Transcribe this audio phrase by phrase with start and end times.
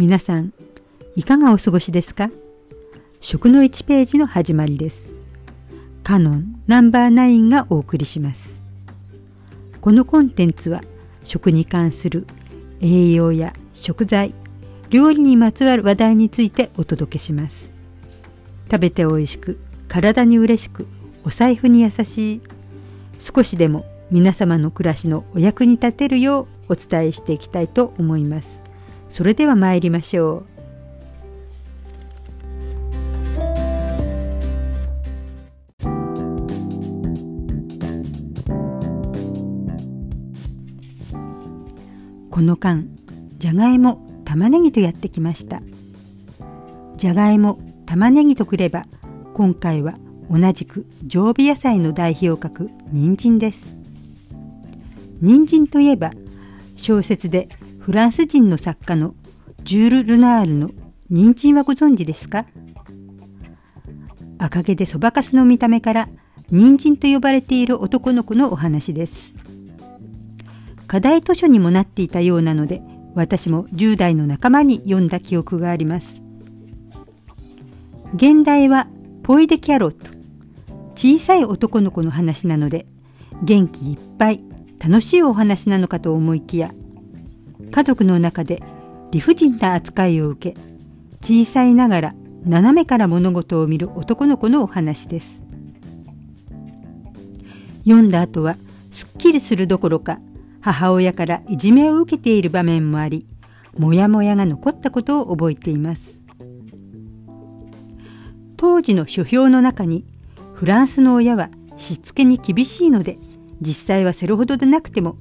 [0.00, 0.54] 皆さん、
[1.14, 2.30] いかがお過ごしですか？
[3.20, 5.18] 食の1ページの始まりです。
[6.02, 8.62] カノンナンバー9がお送りします。
[9.82, 10.80] このコンテンツは
[11.22, 12.26] 食に関する
[12.80, 14.32] 栄養や食材、
[14.88, 17.74] 料理にまつわる話題についてお届けします。
[18.70, 20.86] 食べて美味しく、体に嬉しく、
[21.24, 22.40] お財布に優しい、
[23.18, 28.59] 少しでも皆様の暮らしのお役に立てるようお伝えしていきたいと思います。
[29.10, 30.50] それでは参りましょう。
[42.30, 42.86] この間、
[43.36, 45.60] じゃがいも、玉ねぎとやってきました。
[46.96, 48.84] じゃがいも、玉ねぎとくれば、
[49.34, 49.94] 今回は
[50.30, 53.76] 同じく常備野菜の代表格、人参です。
[55.20, 56.12] 人参といえば、
[56.76, 57.48] 小説で
[57.80, 59.14] フランス人の作家の
[59.62, 60.70] ジュール・ルナールの
[61.08, 62.46] 人参はご存知ですか？
[64.38, 66.08] 赤毛でそばかすの見た目から
[66.50, 69.34] 人参と呼ばれている男の子のお話です。
[70.86, 72.82] 課題図書にもなっていたようなので
[73.14, 76.22] 私も10代の仲間に読んだ記憶があります。
[78.14, 78.88] 現代は
[79.22, 80.10] ポイデキャロット
[80.94, 82.86] 小さい男の子の話なので
[83.42, 84.44] 元気いっぱい
[84.78, 86.74] 楽しいお話なのかと思いきや
[87.70, 88.62] 家族の中で
[89.10, 90.60] 理不尽な扱いを受け
[91.20, 95.42] 小さいながら斜めから物事を見る男の子のお話です。
[97.84, 98.56] 読んだ後は
[98.90, 100.20] すっきりするどころか
[100.60, 103.26] 母親からいじめを受けている場面もあり
[103.78, 106.18] モヤモヤが残ったことを覚えています。
[108.56, 110.04] 当時の書評の中に
[110.54, 111.48] フランスの親は
[111.78, 113.16] しつけに厳しいので
[113.62, 115.16] 実際はそれほどでなくても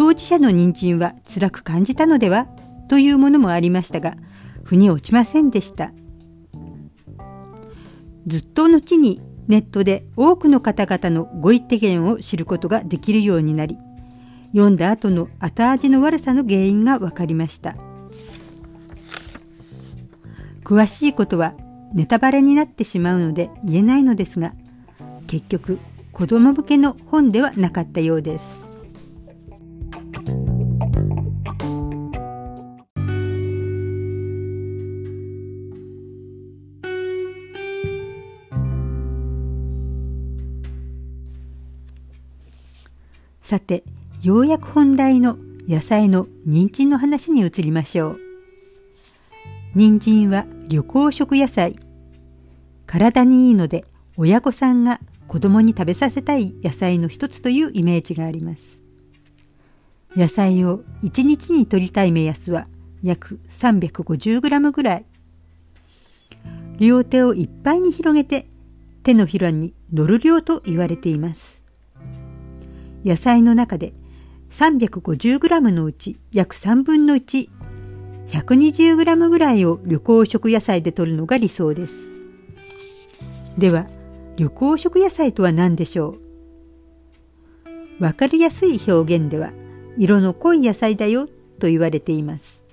[0.00, 2.46] 当事者の人参は辛く感じたのでは
[2.88, 4.14] というものもありましたが
[4.64, 5.92] 腑に落ちませんでした。
[8.26, 13.76] ずっと後にネットで多くの方々のご意見を知ることができるようになり
[14.52, 17.76] 読んだ後の後味の悪さの原因が分かりました。
[20.64, 21.52] 詳しいことは
[21.92, 24.54] ネタバレになってしまうので言えないのですが
[25.26, 25.78] 結局
[26.12, 28.69] 子供向けの本ではなかったようです。
[43.50, 43.82] さて、
[44.22, 48.20] ようやく本題の野菜の人参の話に移りましょう。
[49.74, 51.74] 人参は旅行食野菜。
[52.86, 53.84] 体にいいので
[54.16, 58.80] 親御さんが子供に食べさせたい野菜の一つというイメージがあります。
[60.14, 62.68] 野菜を1日に摂りたい目安は
[63.02, 65.04] 約 350g ぐらい。
[66.78, 68.46] 両手をいっぱいに広げて
[69.02, 71.59] 手のひらに乗る量と言われています。
[73.04, 73.92] 野菜の中で
[74.50, 77.48] 350g のうち約3分の1、
[78.28, 81.94] 120g ぐらいを緑黄色野菜で摂るのが理想です。
[83.58, 83.86] では、
[84.38, 86.16] 緑黄色野菜とは何でしょ
[88.00, 88.04] う？
[88.04, 89.52] わかりやすい表現では、
[89.98, 91.26] 色の濃い野菜だよ
[91.58, 92.64] と言われています。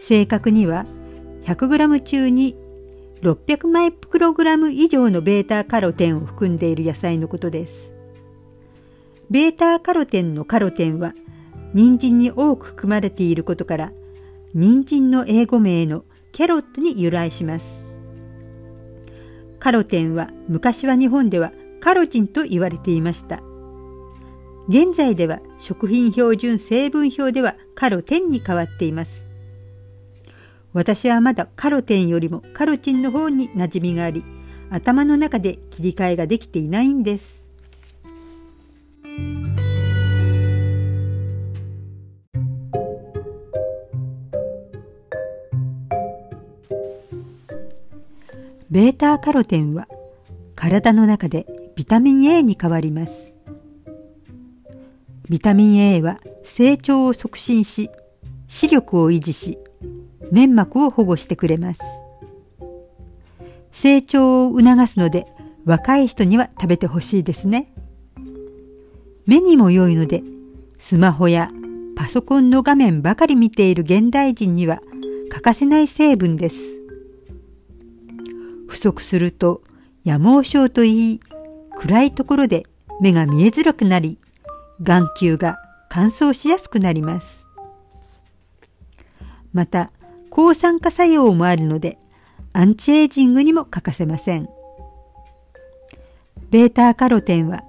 [0.00, 0.86] 正確には、
[1.44, 2.56] 100g 中に
[3.20, 7.91] 600マイクログラム以上のベータカロテンを含んでいる野菜のことです。
[9.32, 11.14] ベータカロテンのカロテンは
[11.72, 13.92] 人参に多く含まれていることから
[14.52, 17.80] 人参の英語名のキャロットに由来します。
[19.58, 21.50] カロテンは昔は日本では
[21.80, 23.40] カロチンと言われていました。
[24.68, 29.24] 現在では食品標準成分表ではカロテンに変わっています。
[30.74, 34.26] 私はまだカロテンよりもカロチンの方に馴染みがあり、
[34.68, 37.41] 頭の中で切り替えができていないんです。
[48.72, 49.86] ベータカロテンは
[50.56, 51.44] 体の中で
[51.76, 53.34] ビタミン A に変わります。
[55.28, 57.90] ビタミン A は成長を促進し、
[58.48, 59.58] 視力を維持し、
[60.30, 61.82] 粘膜を保護してくれます。
[63.72, 65.26] 成長を促すので
[65.66, 67.74] 若い人には食べてほしいですね。
[69.26, 70.22] 目にも良いので、
[70.78, 71.50] スマホや
[71.94, 74.80] パソコンの画面ばかり見ている現代人には
[75.28, 76.81] 欠かせない成分です。
[78.72, 79.62] 不足すると
[80.02, 81.20] 夜盲症といい、
[81.76, 82.64] 暗いところで
[83.02, 84.18] 目が見えづらくなり、
[84.82, 85.58] 眼球が
[85.90, 87.46] 乾燥しやすくなります。
[89.52, 89.90] また、
[90.30, 91.98] 抗酸化作用もあるので、
[92.54, 94.48] アンチエイジングにも欠かせません。
[96.48, 97.64] ベータカロテンは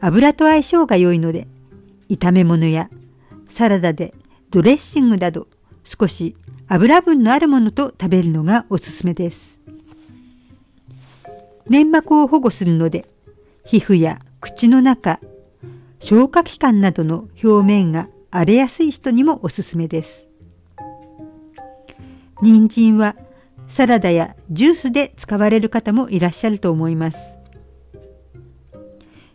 [0.00, 1.46] 油と相性が良いので、
[2.08, 2.88] 炒め物や
[3.50, 4.14] サラダで
[4.50, 5.46] ドレッシングなど
[5.84, 6.36] 少し
[6.68, 9.57] 油分のあるものと食べるのがおすすめです。
[11.68, 13.06] 粘膜を保護するので、
[13.64, 15.20] 皮膚や口の中、
[16.00, 20.26] 消化器官などの表面が荒れやすい人にもおすすめです。
[22.40, 23.16] 人参は
[23.66, 27.36] サラダやジュースで使われる方もいらっしゃると思います。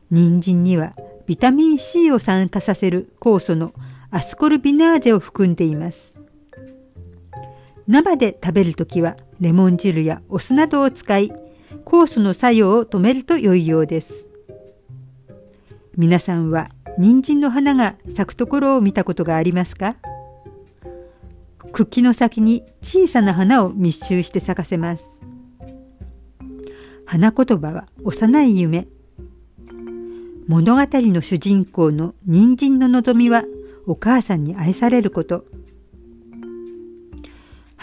[0.10, 0.94] 人参には
[1.26, 3.74] ビタミン C を酸化させる酵素の
[4.12, 6.20] アスコルビナーゼを含んでいます。
[7.88, 11.32] 生で食べるときはレモン汁やお酢などを使い、
[11.86, 14.28] 酵素の作用を止めると良いようです。
[15.96, 19.96] 皆さんは人参の花が咲くところを見たことがありますか？
[21.72, 25.08] 茎の先に小さな花を密集して咲かせます。
[27.06, 28.88] 花言葉は幼い夢。
[30.48, 33.44] 物語の主人公の人参の望みは
[33.88, 35.46] お母さんに愛されること。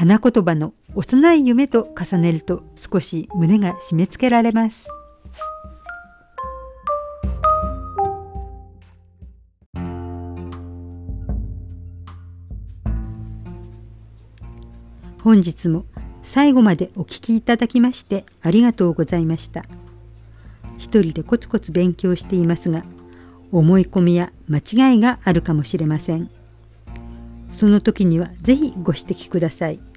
[0.00, 4.88] 花言葉の幼い夢と重ねると少し胸が締め付けられます。
[15.23, 15.85] 本日も
[16.23, 19.67] 最後までお聞きいただきましてありがとうございました。
[20.79, 22.87] 一人でコツコツ勉強していますが、
[23.52, 26.31] 思い込みや間違いがあるかもしれません。
[27.52, 29.89] その時には是非ご指摘ください。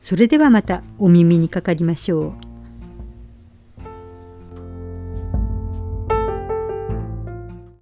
[0.00, 2.49] それではまたお耳にかかりましょう。